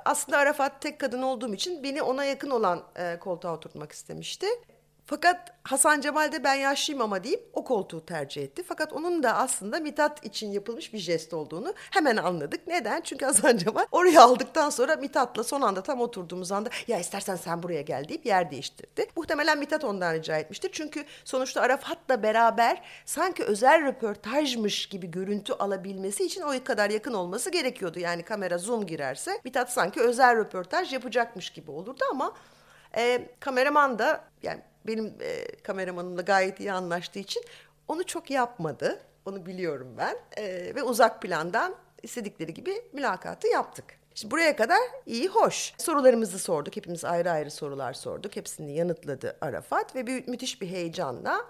aslında 0.06 0.38
Arafat 0.38 0.82
tek 0.82 1.00
kadın 1.00 1.22
olduğum 1.22 1.54
için 1.54 1.84
beni 1.84 2.02
ona 2.02 2.26
yakın 2.26 2.50
olan 2.50 2.84
e, 2.96 3.20
koltuğa 3.20 3.54
oturtmak 3.54 3.92
istemişti. 3.92 4.48
Fakat 5.08 5.54
Hasan 5.64 6.02
Cemal 6.02 6.32
de 6.32 6.44
ben 6.44 6.56
yaşlıyım 6.56 7.02
ama 7.02 7.24
deyip 7.24 7.50
o 7.54 7.64
koltuğu 7.64 8.06
tercih 8.06 8.44
etti. 8.44 8.64
Fakat 8.68 8.94
onun 8.94 9.24
da 9.24 9.36
aslında 9.36 9.80
Mithat 9.80 10.26
için 10.26 10.52
yapılmış 10.52 10.94
bir 10.94 10.98
jest 10.98 11.34
olduğunu 11.34 11.74
hemen 11.92 12.18
anladık. 12.18 12.68
Neden? 12.68 13.02
Çünkü 13.02 13.26
Hasan 13.36 13.58
Cemal 13.58 13.86
oraya 13.92 14.22
aldıktan 14.22 14.70
sonra 14.70 14.96
Mithat'la 14.96 15.44
son 15.44 15.62
anda 15.62 15.84
tam 15.84 16.02
oturduğumuz 16.02 16.52
anda 16.52 16.70
ya 16.88 17.00
istersen 17.00 17.36
sen 17.36 17.64
buraya 17.64 17.82
gel 17.82 18.08
deyip 18.10 18.26
yer 18.26 18.52
değiştirdi. 18.52 19.08
Muhtemelen 19.16 19.58
Mithat 19.58 19.84
ondan 19.84 20.14
rica 20.14 20.38
etmiştir. 20.38 20.70
Çünkü 20.74 21.06
sonuçta 21.26 21.62
Arafat'la 21.62 22.24
beraber 22.24 22.82
sanki 23.06 23.44
özel 23.44 23.86
röportajmış 23.86 24.86
gibi 24.86 25.12
görüntü 25.12 25.54
alabilmesi 25.54 26.26
için 26.26 26.42
o 26.42 26.64
kadar 26.64 26.90
yakın 26.90 27.14
olması 27.14 27.52
gerekiyordu. 27.52 28.00
Yani 28.00 28.24
kamera 28.24 28.58
zoom 28.58 28.86
girerse 28.86 29.42
Mithat 29.44 29.72
sanki 29.74 30.02
özel 30.02 30.38
röportaj 30.38 30.94
yapacakmış 30.94 31.50
gibi 31.50 31.72
olurdu 31.72 32.04
ama 32.12 32.34
e, 32.98 33.30
kameraman 33.40 34.00
da 34.00 34.24
yani 34.44 34.62
benim 34.88 35.14
e, 35.22 35.56
kameramanımla 35.64 36.22
gayet 36.22 36.60
iyi 36.60 36.72
anlaştığı 36.72 37.20
için 37.20 37.44
onu 37.88 38.04
çok 38.04 38.32
yapmadı. 38.32 39.00
Onu 39.26 39.46
biliyorum 39.46 39.96
ben. 39.98 40.18
E, 40.38 40.76
ve 40.76 40.84
uzak 40.84 41.22
plandan 41.22 41.76
istedikleri 42.04 42.54
gibi 42.54 42.82
mülakatı 42.94 43.48
yaptık. 43.48 43.86
Şimdi 44.16 44.32
buraya 44.32 44.56
kadar 44.56 44.80
iyi 45.06 45.28
hoş. 45.28 45.74
Sorularımızı 45.78 46.40
sorduk. 46.40 46.76
Hepimiz 46.76 47.06
ayrı 47.06 47.32
ayrı 47.32 47.52
sorular 47.52 47.94
sorduk. 47.94 48.36
Hepsini 48.36 48.76
yanıtladı 48.76 49.38
Arafat 49.42 49.96
ve 49.96 50.08
bir 50.08 50.28
müthiş 50.28 50.62
bir 50.62 50.68
heyecanla 50.68 51.46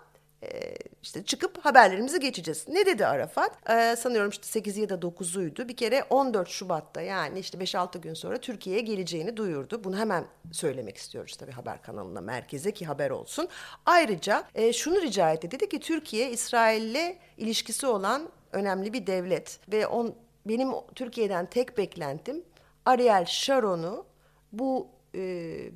işte 1.04 1.24
çıkıp 1.24 1.66
haberlerimizi 1.66 2.20
geçeceğiz. 2.20 2.66
Ne 2.68 2.86
dedi 2.86 3.06
Arafat? 3.06 3.70
Ee, 3.70 3.96
sanıyorum 3.96 4.30
işte 4.30 4.48
8 4.48 4.78
ya 4.78 4.90
da 4.90 4.94
9'uydu. 4.94 5.68
Bir 5.68 5.76
kere 5.76 6.04
14 6.10 6.50
Şubat'ta 6.50 7.02
yani 7.02 7.40
işte 7.40 7.58
5-6 7.58 8.00
gün 8.00 8.14
sonra 8.14 8.38
Türkiye'ye 8.38 8.82
geleceğini 8.82 9.38
duyurdu. 9.38 9.84
Bunu 9.84 9.98
hemen 9.98 10.26
söylemek 10.52 10.98
istiyoruz 10.98 11.36
tabii 11.36 11.52
haber 11.52 11.82
kanalına, 11.82 12.22
merkeze 12.22 12.72
ki 12.72 12.86
haber 12.86 13.10
olsun. 13.10 13.48
Ayrıca 13.86 14.44
e, 14.56 14.74
şunu 14.74 15.02
rica 15.02 15.32
etti. 15.32 15.52
Dedi 15.52 15.70
ki 15.70 15.80
Türkiye 15.80 16.32
İsrail'le 16.32 17.18
ilişkisi 17.38 17.88
olan 17.88 18.30
önemli 18.52 18.94
bir 18.94 19.08
devlet 19.08 19.60
ve 19.72 19.88
on, 19.88 20.16
benim 20.46 20.70
Türkiye'den 20.96 21.46
tek 21.46 21.78
beklentim 21.78 22.44
Ariel 22.86 23.26
Sharon'u 23.26 24.06
bu 24.52 24.88
e, 25.16 25.20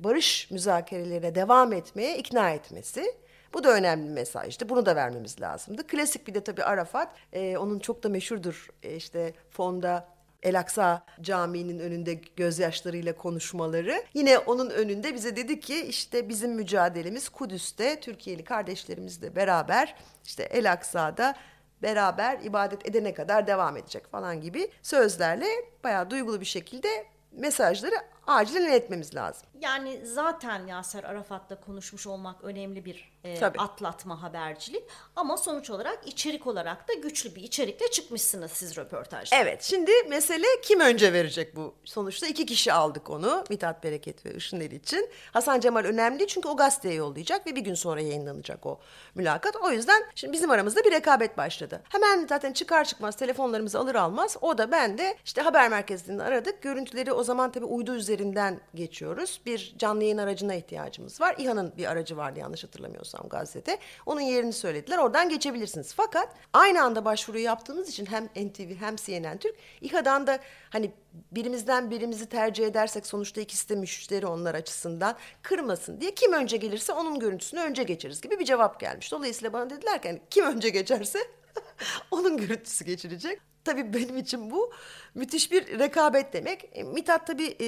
barış 0.04 0.50
müzakerelerine 0.50 1.34
devam 1.34 1.72
etmeye 1.72 2.18
ikna 2.18 2.50
etmesi. 2.50 3.14
Bu 3.54 3.64
da 3.64 3.72
önemli 3.72 4.08
bir 4.08 4.12
mesajdı. 4.12 4.68
Bunu 4.68 4.86
da 4.86 4.96
vermemiz 4.96 5.40
lazımdı. 5.40 5.86
Klasik 5.86 6.26
bir 6.26 6.34
de 6.34 6.44
tabii 6.44 6.64
Arafat. 6.64 7.12
E, 7.32 7.56
onun 7.56 7.78
çok 7.78 8.02
da 8.02 8.08
meşhurdur 8.08 8.68
e, 8.82 8.96
işte 8.96 9.34
fonda 9.50 10.08
El 10.42 10.58
Aksa 10.58 11.02
Camii'nin 11.20 11.78
önünde 11.78 12.14
gözyaşlarıyla 12.14 13.16
konuşmaları. 13.16 14.04
Yine 14.14 14.38
onun 14.38 14.70
önünde 14.70 15.14
bize 15.14 15.36
dedi 15.36 15.60
ki 15.60 15.80
işte 15.80 16.28
bizim 16.28 16.54
mücadelemiz 16.54 17.28
Kudüs'te 17.28 18.00
Türkiye'li 18.00 18.44
kardeşlerimizle 18.44 19.36
beraber 19.36 19.94
işte 20.24 20.42
El 20.42 20.72
Aksa'da 20.72 21.34
beraber 21.82 22.38
ibadet 22.42 22.88
edene 22.88 23.14
kadar 23.14 23.46
devam 23.46 23.76
edecek 23.76 24.10
falan 24.10 24.40
gibi 24.40 24.70
sözlerle 24.82 25.46
bayağı 25.84 26.10
duygulu 26.10 26.40
bir 26.40 26.46
şekilde 26.46 27.06
mesajları 27.32 27.94
acilen 28.26 28.68
iletmemiz 28.68 29.14
lazım. 29.14 29.48
Yani 29.60 30.06
zaten 30.06 30.66
Yaser 30.66 31.04
Arafat'la 31.04 31.60
konuşmuş 31.60 32.06
olmak 32.06 32.44
önemli 32.44 32.84
bir 32.84 33.09
e, 33.24 33.44
atlatma 33.44 34.22
habercilik. 34.22 34.82
Ama 35.16 35.36
sonuç 35.36 35.70
olarak 35.70 35.98
içerik 36.06 36.46
olarak 36.46 36.88
da 36.88 36.92
güçlü 36.94 37.34
bir 37.34 37.42
içerikle 37.42 37.90
çıkmışsınız 37.90 38.50
siz 38.50 38.76
röportajda. 38.76 39.36
Evet 39.36 39.62
şimdi 39.62 39.90
mesele 40.08 40.46
kim 40.62 40.80
önce 40.80 41.12
verecek 41.12 41.56
bu? 41.56 41.74
Sonuçta 41.84 42.26
iki 42.26 42.46
kişi 42.46 42.72
aldık 42.72 43.10
onu 43.10 43.44
Mithat 43.50 43.84
Bereket 43.84 44.26
ve 44.26 44.34
Işın 44.34 44.60
El 44.60 44.70
için. 44.70 45.10
Hasan 45.32 45.60
Cemal 45.60 45.84
önemli 45.84 46.26
çünkü 46.26 46.48
o 46.48 46.56
gazeteye 46.56 46.94
yollayacak 46.94 47.46
ve 47.46 47.56
bir 47.56 47.60
gün 47.60 47.74
sonra 47.74 48.00
yayınlanacak 48.00 48.66
o 48.66 48.80
mülakat. 49.14 49.56
O 49.56 49.70
yüzden 49.70 50.02
şimdi 50.14 50.32
bizim 50.32 50.50
aramızda 50.50 50.84
bir 50.84 50.92
rekabet 50.92 51.36
başladı. 51.36 51.82
Hemen 51.88 52.26
zaten 52.26 52.52
çıkar 52.52 52.84
çıkmaz 52.84 53.16
telefonlarımızı 53.16 53.78
alır 53.78 53.94
almaz 53.94 54.36
o 54.40 54.58
da 54.58 54.70
ben 54.70 54.98
de 54.98 55.16
işte 55.24 55.40
haber 55.40 55.68
merkezinden 55.68 56.24
aradık. 56.24 56.62
Görüntüleri 56.62 57.12
o 57.12 57.22
zaman 57.22 57.52
tabii 57.52 57.64
uydu 57.64 57.94
üzerinden 57.94 58.60
geçiyoruz. 58.74 59.40
Bir 59.46 59.74
canlı 59.78 60.02
yayın 60.02 60.18
aracına 60.18 60.54
ihtiyacımız 60.54 61.20
var. 61.20 61.34
İHA'nın 61.38 61.72
bir 61.76 61.86
aracı 61.86 62.16
vardı 62.16 62.38
yanlış 62.38 62.64
hatırlamıyorsam 62.64 63.09
gazetede. 63.28 63.78
Onun 64.06 64.20
yerini 64.20 64.52
söylediler. 64.52 64.98
Oradan 64.98 65.28
geçebilirsiniz. 65.28 65.94
Fakat 65.94 66.28
aynı 66.52 66.82
anda 66.82 67.04
başvuruyu 67.04 67.44
yaptığımız 67.44 67.88
için 67.88 68.06
hem 68.06 68.24
NTV 68.24 68.74
hem 68.80 68.96
CNN 68.96 69.38
Türk 69.38 69.56
İHA'dan 69.80 70.26
da 70.26 70.38
hani 70.70 70.92
birimizden 71.32 71.90
birimizi 71.90 72.26
tercih 72.26 72.66
edersek 72.66 73.06
sonuçta 73.06 73.40
ikisi 73.40 73.68
de 73.68 73.74
müşteri 73.74 74.26
onlar 74.26 74.54
açısından 74.54 75.16
kırmasın 75.42 76.00
diye 76.00 76.14
kim 76.14 76.32
önce 76.32 76.56
gelirse 76.56 76.92
onun 76.92 77.18
görüntüsünü 77.18 77.60
önce 77.60 77.82
geçeriz 77.82 78.20
gibi 78.20 78.38
bir 78.38 78.44
cevap 78.44 78.80
gelmiş. 78.80 79.12
Dolayısıyla 79.12 79.52
bana 79.52 79.70
dediler 79.70 80.02
ki 80.02 80.08
hani 80.08 80.20
kim 80.30 80.44
önce 80.44 80.68
geçerse 80.68 81.18
onun 82.10 82.36
görüntüsü 82.36 82.84
geçirecek. 82.84 83.40
Tabii 83.64 83.94
benim 83.94 84.16
için 84.16 84.50
bu 84.50 84.72
müthiş 85.14 85.52
bir 85.52 85.78
rekabet 85.78 86.32
demek. 86.32 86.68
E, 86.72 86.82
Mithat 86.82 87.26
tabii 87.26 87.56
e, 87.60 87.66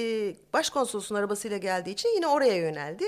başkonsolosun 0.53 1.15
arabasıyla 1.15 1.57
geldiği 1.57 1.91
için 1.91 2.09
yine 2.15 2.27
oraya 2.27 2.55
yöneldi. 2.55 3.05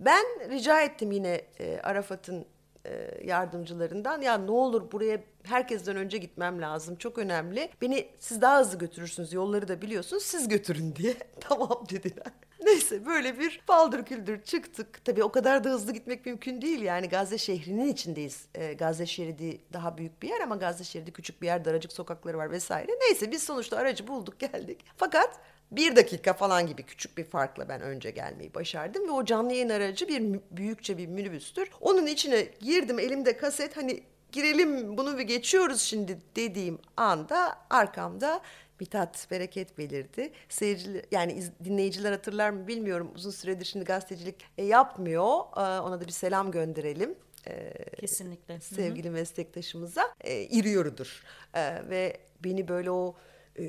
Ben 0.00 0.50
rica 0.50 0.80
ettim 0.80 1.12
yine 1.12 1.40
e, 1.60 1.80
Arafat'ın 1.82 2.46
e, 2.86 3.20
yardımcılarından 3.24 4.22
ya 4.22 4.38
ne 4.38 4.50
olur 4.50 4.92
buraya 4.92 5.20
herkesten 5.42 5.96
önce 5.96 6.18
gitmem 6.18 6.60
lazım 6.62 6.96
çok 6.96 7.18
önemli. 7.18 7.70
Beni 7.82 8.08
siz 8.18 8.42
daha 8.42 8.60
hızlı 8.60 8.78
götürürsünüz 8.78 9.32
yolları 9.32 9.68
da 9.68 9.82
biliyorsunuz 9.82 10.22
siz 10.22 10.48
götürün 10.48 10.94
diye. 10.96 11.14
tamam 11.40 11.84
dediler. 11.90 12.32
Neyse 12.64 13.06
böyle 13.06 13.38
bir 13.38 13.60
baldır 13.68 14.04
küldür 14.04 14.42
çıktık. 14.42 15.04
Tabii 15.04 15.24
o 15.24 15.32
kadar 15.32 15.64
da 15.64 15.68
hızlı 15.70 15.92
gitmek 15.92 16.26
mümkün 16.26 16.62
değil. 16.62 16.82
Yani 16.82 17.08
Gazze 17.08 17.38
şehrinin 17.38 17.88
içindeyiz. 17.92 18.46
E, 18.54 18.72
Gazze 18.72 19.06
şeridi 19.06 19.60
daha 19.72 19.98
büyük 19.98 20.22
bir 20.22 20.28
yer 20.28 20.40
ama 20.40 20.56
Gazze 20.56 20.84
şeridi 20.84 21.12
küçük 21.12 21.42
bir 21.42 21.46
yer. 21.46 21.64
Daracık 21.64 21.92
sokakları 21.92 22.38
var 22.38 22.50
vesaire. 22.50 22.92
Neyse 23.00 23.30
biz 23.30 23.42
sonuçta 23.42 23.76
aracı 23.76 24.06
bulduk 24.06 24.38
geldik. 24.38 24.84
Fakat 24.96 25.40
bir 25.70 25.96
dakika 25.96 26.32
falan 26.32 26.66
gibi 26.66 26.82
küçük 26.82 27.18
bir 27.18 27.24
farkla 27.24 27.68
ben 27.68 27.80
önce 27.80 28.10
gelmeyi 28.10 28.54
başardım 28.54 29.08
ve 29.08 29.10
o 29.10 29.24
canlı 29.24 29.52
yayın 29.52 29.68
aracı 29.68 30.08
bir 30.08 30.40
büyükçe 30.50 30.98
bir 30.98 31.06
minibüstür. 31.06 31.70
Onun 31.80 32.06
içine 32.06 32.48
girdim 32.60 32.98
elimde 32.98 33.36
kaset 33.36 33.76
hani 33.76 34.02
girelim 34.32 34.96
bunu 34.98 35.18
bir 35.18 35.22
geçiyoruz 35.22 35.80
şimdi 35.80 36.18
dediğim 36.36 36.78
anda 36.96 37.58
arkamda 37.70 38.40
Mithat 38.80 39.30
Bereket 39.30 39.78
belirdi. 39.78 40.32
Seyirciler 40.48 41.04
yani 41.10 41.32
iz, 41.32 41.50
dinleyiciler 41.64 42.12
hatırlar 42.12 42.50
mı 42.50 42.66
bilmiyorum. 42.66 43.10
Uzun 43.14 43.30
süredir 43.30 43.64
şimdi 43.64 43.84
gazetecilik 43.84 44.44
e, 44.58 44.64
yapmıyor. 44.64 45.38
E, 45.56 45.80
ona 45.80 46.00
da 46.00 46.06
bir 46.06 46.12
selam 46.12 46.50
gönderelim. 46.50 47.14
E, 47.48 47.72
Kesinlikle. 48.00 48.60
Sevgili 48.60 49.08
Hı-hı. 49.08 49.14
meslektaşımıza. 49.14 50.02
E, 50.20 50.42
iri 50.42 50.70
yorudur. 50.70 51.22
E, 51.54 51.88
ve 51.90 52.16
beni 52.44 52.68
böyle 52.68 52.90
o 52.90 53.16
e, 53.58 53.64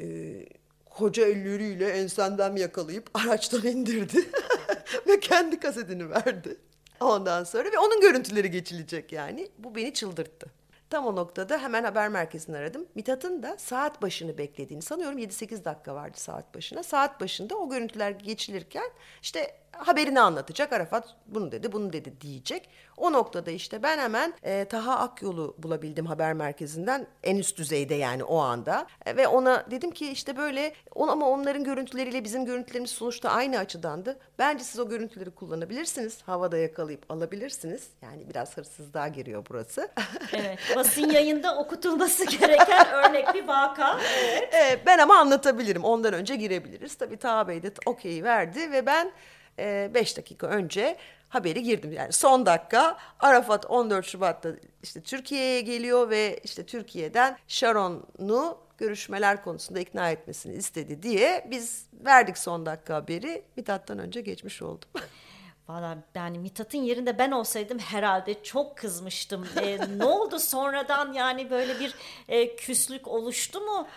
koca 1.00 1.26
elleriyle 1.26 1.90
ensenden 1.90 2.56
yakalayıp 2.56 3.10
araçtan 3.14 3.66
indirdi. 3.66 4.30
ve 5.08 5.20
kendi 5.20 5.60
kasetini 5.60 6.10
verdi. 6.10 6.58
Ondan 7.00 7.44
sonra 7.44 7.72
ve 7.72 7.80
onun 7.80 8.02
görüntüleri 8.02 8.52
geçilecek 8.52 9.12
yani. 9.12 9.50
Bu 9.58 9.76
beni 9.76 9.94
çıldırttı. 9.94 10.48
Tam 10.90 11.06
o 11.08 11.16
noktada 11.16 11.58
hemen 11.58 11.84
haber 11.84 12.10
merkezini 12.10 12.58
aradım. 12.58 12.86
Mithat'ın 12.96 13.44
da 13.44 13.58
saat 13.58 14.02
başını 14.02 14.38
beklediğini 14.38 14.82
sanıyorum 14.82 15.18
7-8 15.18 15.66
dakika 15.66 15.96
vardı 15.96 16.18
saat 16.18 16.56
başına. 16.56 16.84
Saat 16.84 17.22
başında 17.22 17.56
o 17.58 17.70
görüntüler 17.70 18.12
geçilirken 18.12 18.90
işte 19.22 19.56
haberini 19.88 20.20
anlatacak. 20.20 20.74
Arafat 20.74 21.16
bunu 21.28 21.52
dedi, 21.52 21.72
bunu 21.72 21.94
dedi 21.94 22.22
diyecek. 22.22 22.70
O 22.98 23.14
noktada 23.14 23.52
işte 23.52 23.84
ben 23.84 23.98
hemen 23.98 24.34
e, 24.44 24.66
Taha 24.66 25.00
Akyol'u 25.00 25.56
bulabildim 25.58 26.06
haber 26.06 26.34
merkezinden 26.34 27.08
en 27.24 27.38
üst 27.38 27.58
düzeyde 27.58 27.96
yani 27.96 28.24
o 28.24 28.38
anda. 28.38 28.88
E, 29.06 29.18
ve 29.18 29.28
ona 29.28 29.66
dedim 29.72 29.92
ki 29.92 30.12
işte 30.12 30.38
böyle 30.38 30.74
on, 30.96 31.08
ama 31.08 31.30
onların 31.30 31.64
görüntüleriyle 31.64 32.24
bizim 32.24 32.46
görüntülerimiz 32.46 32.92
sonuçta 32.92 33.30
aynı 33.30 33.58
açıdandı. 33.58 34.20
Bence 34.40 34.64
siz 34.64 34.80
o 34.80 34.90
görüntüleri 34.90 35.32
kullanabilirsiniz. 35.32 36.22
Havada 36.22 36.58
yakalayıp 36.58 37.12
alabilirsiniz. 37.12 37.88
Yani 38.02 38.30
biraz 38.30 38.58
hırsızlığa 38.58 39.08
giriyor 39.08 39.46
burası. 39.50 39.90
Evet 40.34 40.60
basın 40.76 41.10
yayında 41.10 41.58
okutulması 41.58 42.26
gereken 42.26 42.88
örnek 42.94 43.34
bir 43.34 43.48
vaka. 43.48 44.00
Evet. 44.24 44.54
E, 44.54 44.86
ben 44.86 44.98
ama 44.98 45.18
anlatabilirim. 45.18 45.84
Ondan 45.84 46.14
önce 46.14 46.36
girebiliriz. 46.36 46.96
Tabii 46.96 47.18
Taha 47.18 47.48
Bey 47.48 47.64
de 47.64 47.72
okey 47.86 48.24
verdi 48.24 48.72
ve 48.72 48.86
ben 48.86 49.12
5 49.94 50.18
dakika 50.18 50.48
önce 50.48 50.98
haberi 51.30 51.64
girdim. 51.64 51.92
Yani 51.92 52.14
son 52.14 52.46
dakika 52.46 52.98
Arafat 53.20 53.66
14 53.66 54.06
Şubat'ta 54.06 54.50
işte 54.84 55.02
Türkiye'ye 55.02 55.62
geliyor 55.62 56.10
ve 56.10 56.40
işte 56.44 56.66
Türkiye'den 56.66 57.38
Sharon'u 57.48 58.58
görüşmeler 58.78 59.44
konusunda 59.44 59.80
ikna 59.80 60.12
etmesini 60.12 60.54
istedi 60.56 61.04
diye 61.04 61.48
biz 61.52 61.86
verdik 62.06 62.38
son 62.38 62.66
dakika 62.66 62.96
haberi. 62.96 63.44
Mithat'tan 63.56 64.00
önce 64.00 64.22
geçmiş 64.22 64.62
oldum. 64.62 64.90
Valla 65.70 65.98
yani 66.16 66.40
Mithat'ın 66.40 66.78
yerinde 66.78 67.20
ben 67.20 67.32
olsaydım 67.32 67.80
herhalde 67.80 68.44
çok 68.44 68.78
kızmıştım. 68.78 69.48
E, 69.62 69.98
ne 69.98 70.06
oldu 70.06 70.40
sonradan 70.40 71.14
yani 71.14 71.50
böyle 71.50 71.80
bir 71.80 71.96
e, 72.28 72.56
küslük 72.56 73.08
oluştu 73.08 73.62
mu? 73.62 73.88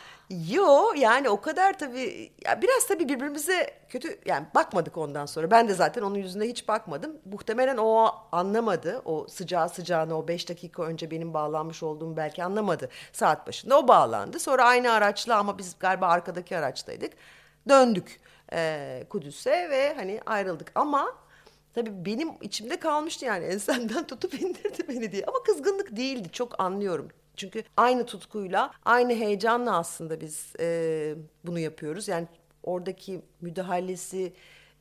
Yo 0.50 0.93
yani 0.97 1.29
o 1.29 1.41
kadar 1.41 1.79
tabii 1.79 2.33
ya 2.45 2.62
biraz 2.62 2.87
tabii 2.88 3.09
birbirimize 3.09 3.75
kötü 3.88 4.19
yani 4.26 4.47
bakmadık 4.55 4.97
ondan 4.97 5.26
sonra. 5.26 5.50
Ben 5.50 5.69
de 5.69 5.75
zaten 5.75 6.02
onun 6.02 6.14
yüzüne 6.14 6.45
hiç 6.45 6.69
bakmadım. 6.69 7.17
Muhtemelen 7.25 7.76
o 7.76 8.14
anlamadı. 8.33 9.02
O 9.05 9.26
sıcağı 9.29 9.69
sıcağına 9.69 10.19
o 10.19 10.29
beş 10.29 10.49
dakika 10.49 10.83
önce 10.83 11.11
benim 11.11 11.35
bağlanmış 11.35 11.83
olduğumu 11.83 12.17
belki 12.17 12.45
anlamadı 12.45 12.88
saat 13.12 13.47
başında. 13.47 13.79
O 13.79 13.88
bağlandı. 13.88 14.41
Sonra 14.41 14.64
aynı 14.64 14.93
araçla 14.93 15.37
ama 15.37 15.59
biz 15.59 15.76
galiba 15.81 16.07
arkadaki 16.07 16.59
araçtaydık. 16.59 17.12
Döndük 17.69 18.21
e, 18.52 19.05
Kudüs'e 19.11 19.71
ve 19.71 19.95
hani 19.95 20.21
ayrıldık. 20.26 20.73
Ama 20.75 21.23
tabii 21.75 22.05
benim 22.05 22.29
içimde 22.41 22.76
kalmıştı 22.81 23.25
yani 23.25 23.45
ensemden 23.55 24.07
tutup 24.07 24.35
indirdi 24.35 24.88
beni 24.88 25.12
diye. 25.12 25.25
Ama 25.25 25.43
kızgınlık 25.43 25.97
değildi 25.97 26.29
çok 26.33 26.61
anlıyorum. 26.61 27.09
Çünkü 27.37 27.62
aynı 27.76 28.07
tutkuyla, 28.07 28.73
aynı 28.85 29.14
heyecanla 29.14 29.76
aslında 29.79 30.21
biz 30.21 30.52
e, 30.61 31.14
bunu 31.45 31.59
yapıyoruz. 31.59 32.09
Yani 32.09 32.29
oradaki 32.62 33.23
müdahalesi 33.41 34.33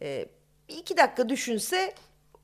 e, 0.01 0.25
iki 0.67 0.97
dakika 0.97 1.29
düşünse 1.29 1.93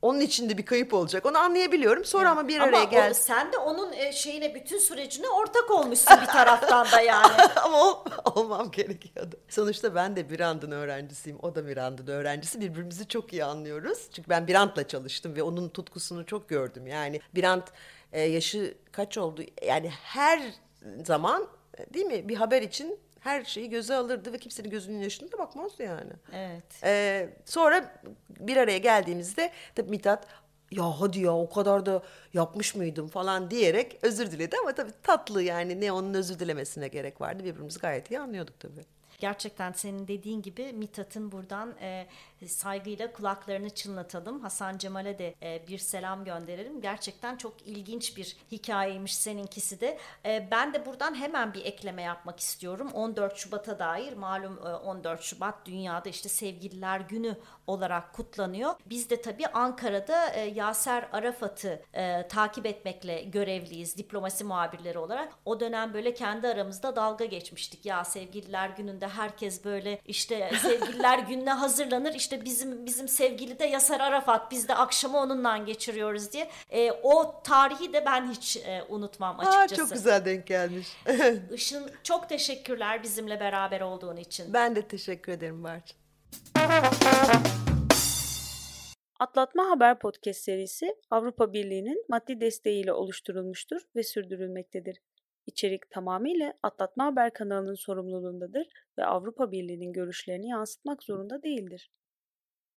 onun 0.02 0.20
içinde 0.20 0.58
bir 0.58 0.66
kayıp 0.66 0.94
olacak. 0.94 1.26
Onu 1.26 1.38
anlayabiliyorum. 1.38 2.04
Sonra 2.04 2.30
ama 2.30 2.48
bir 2.48 2.60
araya 2.60 2.84
gel. 2.84 3.14
sen 3.14 3.52
de 3.52 3.58
onun 3.58 3.92
e, 3.92 4.12
şeyine 4.12 4.54
bütün 4.54 4.78
sürecine 4.78 5.28
ortak 5.28 5.70
olmuşsun 5.70 6.16
bir 6.22 6.26
taraftan 6.26 6.86
da 6.92 7.00
yani. 7.00 7.32
ama 7.64 7.82
ol, 7.82 8.04
olmam 8.34 8.70
gerekiyordu. 8.70 9.36
Sonuçta 9.48 9.94
ben 9.94 10.16
de 10.16 10.30
Birand'ın 10.30 10.70
öğrencisiyim. 10.70 11.38
O 11.42 11.54
da 11.54 11.68
Birand'ın 11.68 12.06
öğrencisi. 12.06 12.60
Birbirimizi 12.60 13.08
çok 13.08 13.32
iyi 13.32 13.44
anlıyoruz. 13.44 14.08
Çünkü 14.12 14.28
ben 14.28 14.46
Birand'la 14.46 14.88
çalıştım 14.88 15.36
ve 15.36 15.42
onun 15.42 15.68
tutkusunu 15.68 16.26
çok 16.26 16.48
gördüm. 16.48 16.86
Yani 16.86 17.20
Birand 17.34 17.62
e, 18.12 18.22
yaşı 18.22 18.74
kaç 18.92 19.18
oldu? 19.18 19.42
Yani 19.66 19.90
her 20.02 20.42
zaman 21.04 21.48
e, 21.78 21.94
değil 21.94 22.06
mi 22.06 22.28
bir 22.28 22.36
haber 22.36 22.62
için 22.62 22.98
her 23.20 23.44
şeyi 23.44 23.70
göze 23.70 23.94
alırdı 23.94 24.32
ve 24.32 24.38
kimsenin 24.38 24.70
gözünün 24.70 25.02
yaşına 25.02 25.32
da 25.32 25.38
bakmazdı 25.38 25.82
yani. 25.82 26.12
Evet. 26.32 26.84
Ee, 26.84 27.28
sonra 27.44 28.00
bir 28.40 28.56
araya 28.56 28.78
geldiğimizde 28.78 29.52
tabii 29.74 29.90
Mithat 29.90 30.26
ya 30.70 31.00
hadi 31.00 31.20
ya 31.20 31.34
o 31.34 31.50
kadar 31.50 31.86
da 31.86 32.02
yapmış 32.34 32.74
mıydım 32.74 33.08
falan 33.08 33.50
diyerek 33.50 33.98
özür 34.02 34.30
diledi 34.30 34.56
ama 34.62 34.74
tabii 34.74 34.92
tatlı 35.02 35.42
yani 35.42 35.80
ne 35.80 35.92
onun 35.92 36.14
özür 36.14 36.38
dilemesine 36.38 36.88
gerek 36.88 37.20
vardı 37.20 37.44
birbirimizi 37.44 37.78
gayet 37.78 38.10
iyi 38.10 38.20
anlıyorduk 38.20 38.60
tabii. 38.60 38.84
Gerçekten 39.18 39.72
senin 39.72 40.08
dediğin 40.08 40.42
gibi 40.42 40.72
Mithat'ın 40.72 41.32
buradan 41.32 41.74
e, 41.80 42.06
saygıyla 42.46 43.12
kulaklarını 43.12 43.70
çınlatalım. 43.70 44.40
Hasan 44.40 44.78
Cemal'e 44.78 45.18
de 45.18 45.34
e, 45.42 45.68
bir 45.68 45.78
selam 45.78 46.24
gönderelim. 46.24 46.80
Gerçekten 46.80 47.36
çok 47.36 47.66
ilginç 47.66 48.16
bir 48.16 48.36
hikayeymiş 48.52 49.16
seninkisi 49.16 49.80
de. 49.80 49.98
E, 50.26 50.48
ben 50.50 50.74
de 50.74 50.86
buradan 50.86 51.14
hemen 51.14 51.54
bir 51.54 51.64
ekleme 51.64 52.02
yapmak 52.02 52.40
istiyorum. 52.40 52.90
14 52.92 53.36
Şubat'a 53.36 53.78
dair 53.78 54.12
malum 54.12 54.58
e, 54.66 54.68
14 54.68 55.22
Şubat 55.22 55.66
dünyada 55.66 56.08
işte 56.08 56.28
sevgililer 56.28 57.00
günü 57.00 57.36
olarak 57.66 58.12
kutlanıyor. 58.12 58.74
Biz 58.86 59.10
de 59.10 59.22
tabii 59.22 59.46
Ankara'da 59.46 60.30
e, 60.30 60.40
Yaser 60.40 61.08
Arafat'ı 61.12 61.82
e, 61.92 62.28
takip 62.28 62.66
etmekle 62.66 63.22
görevliyiz 63.22 63.96
diplomasi 63.96 64.44
muhabirleri 64.44 64.98
olarak. 64.98 65.32
O 65.44 65.60
dönem 65.60 65.94
böyle 65.94 66.14
kendi 66.14 66.48
aramızda 66.48 66.96
dalga 66.96 67.24
geçmiştik. 67.24 67.86
Ya 67.86 68.04
sevgililer 68.04 68.68
gününde 68.68 69.08
herkes 69.08 69.64
böyle 69.64 70.00
işte 70.06 70.50
sevgililer 70.62 71.18
gününe 71.28 71.52
hazırlanır. 71.52 72.14
İşte 72.14 72.27
bizim 72.32 72.86
bizim 72.86 73.08
sevgili 73.08 73.58
de 73.58 73.64
Yaser 73.64 74.00
Arafat. 74.00 74.50
Biz 74.50 74.68
de 74.68 74.74
akşamı 74.74 75.18
onunla 75.18 75.56
geçiriyoruz 75.56 76.32
diye. 76.32 76.50
E, 76.70 76.92
o 76.92 77.42
tarihi 77.42 77.92
de 77.92 78.04
ben 78.06 78.30
hiç 78.30 78.56
e, 78.56 78.82
unutmam 78.88 79.40
açıkçası. 79.40 79.60
Ha, 79.60 79.76
çok 79.76 79.92
güzel 79.92 80.24
denk 80.24 80.46
gelmiş. 80.46 80.88
Işın 81.54 81.90
çok 82.02 82.28
teşekkürler 82.28 83.02
bizimle 83.02 83.40
beraber 83.40 83.80
olduğun 83.80 84.16
için. 84.16 84.52
Ben 84.52 84.76
de 84.76 84.82
teşekkür 84.82 85.32
ederim 85.32 85.64
Barç. 85.64 85.94
Atlatma 89.20 89.70
Haber 89.70 89.98
Podcast 89.98 90.40
serisi 90.40 90.96
Avrupa 91.10 91.52
Birliği'nin 91.52 92.04
maddi 92.08 92.40
desteğiyle 92.40 92.92
oluşturulmuştur 92.92 93.80
ve 93.96 94.02
sürdürülmektedir. 94.02 94.98
İçerik 95.46 95.90
tamamıyla 95.90 96.54
Atlatma 96.62 97.04
Haber 97.04 97.32
kanalının 97.32 97.74
sorumluluğundadır 97.74 98.66
ve 98.98 99.04
Avrupa 99.04 99.52
Birliği'nin 99.52 99.92
görüşlerini 99.92 100.48
yansıtmak 100.48 101.02
zorunda 101.02 101.42
değildir. 101.42 101.90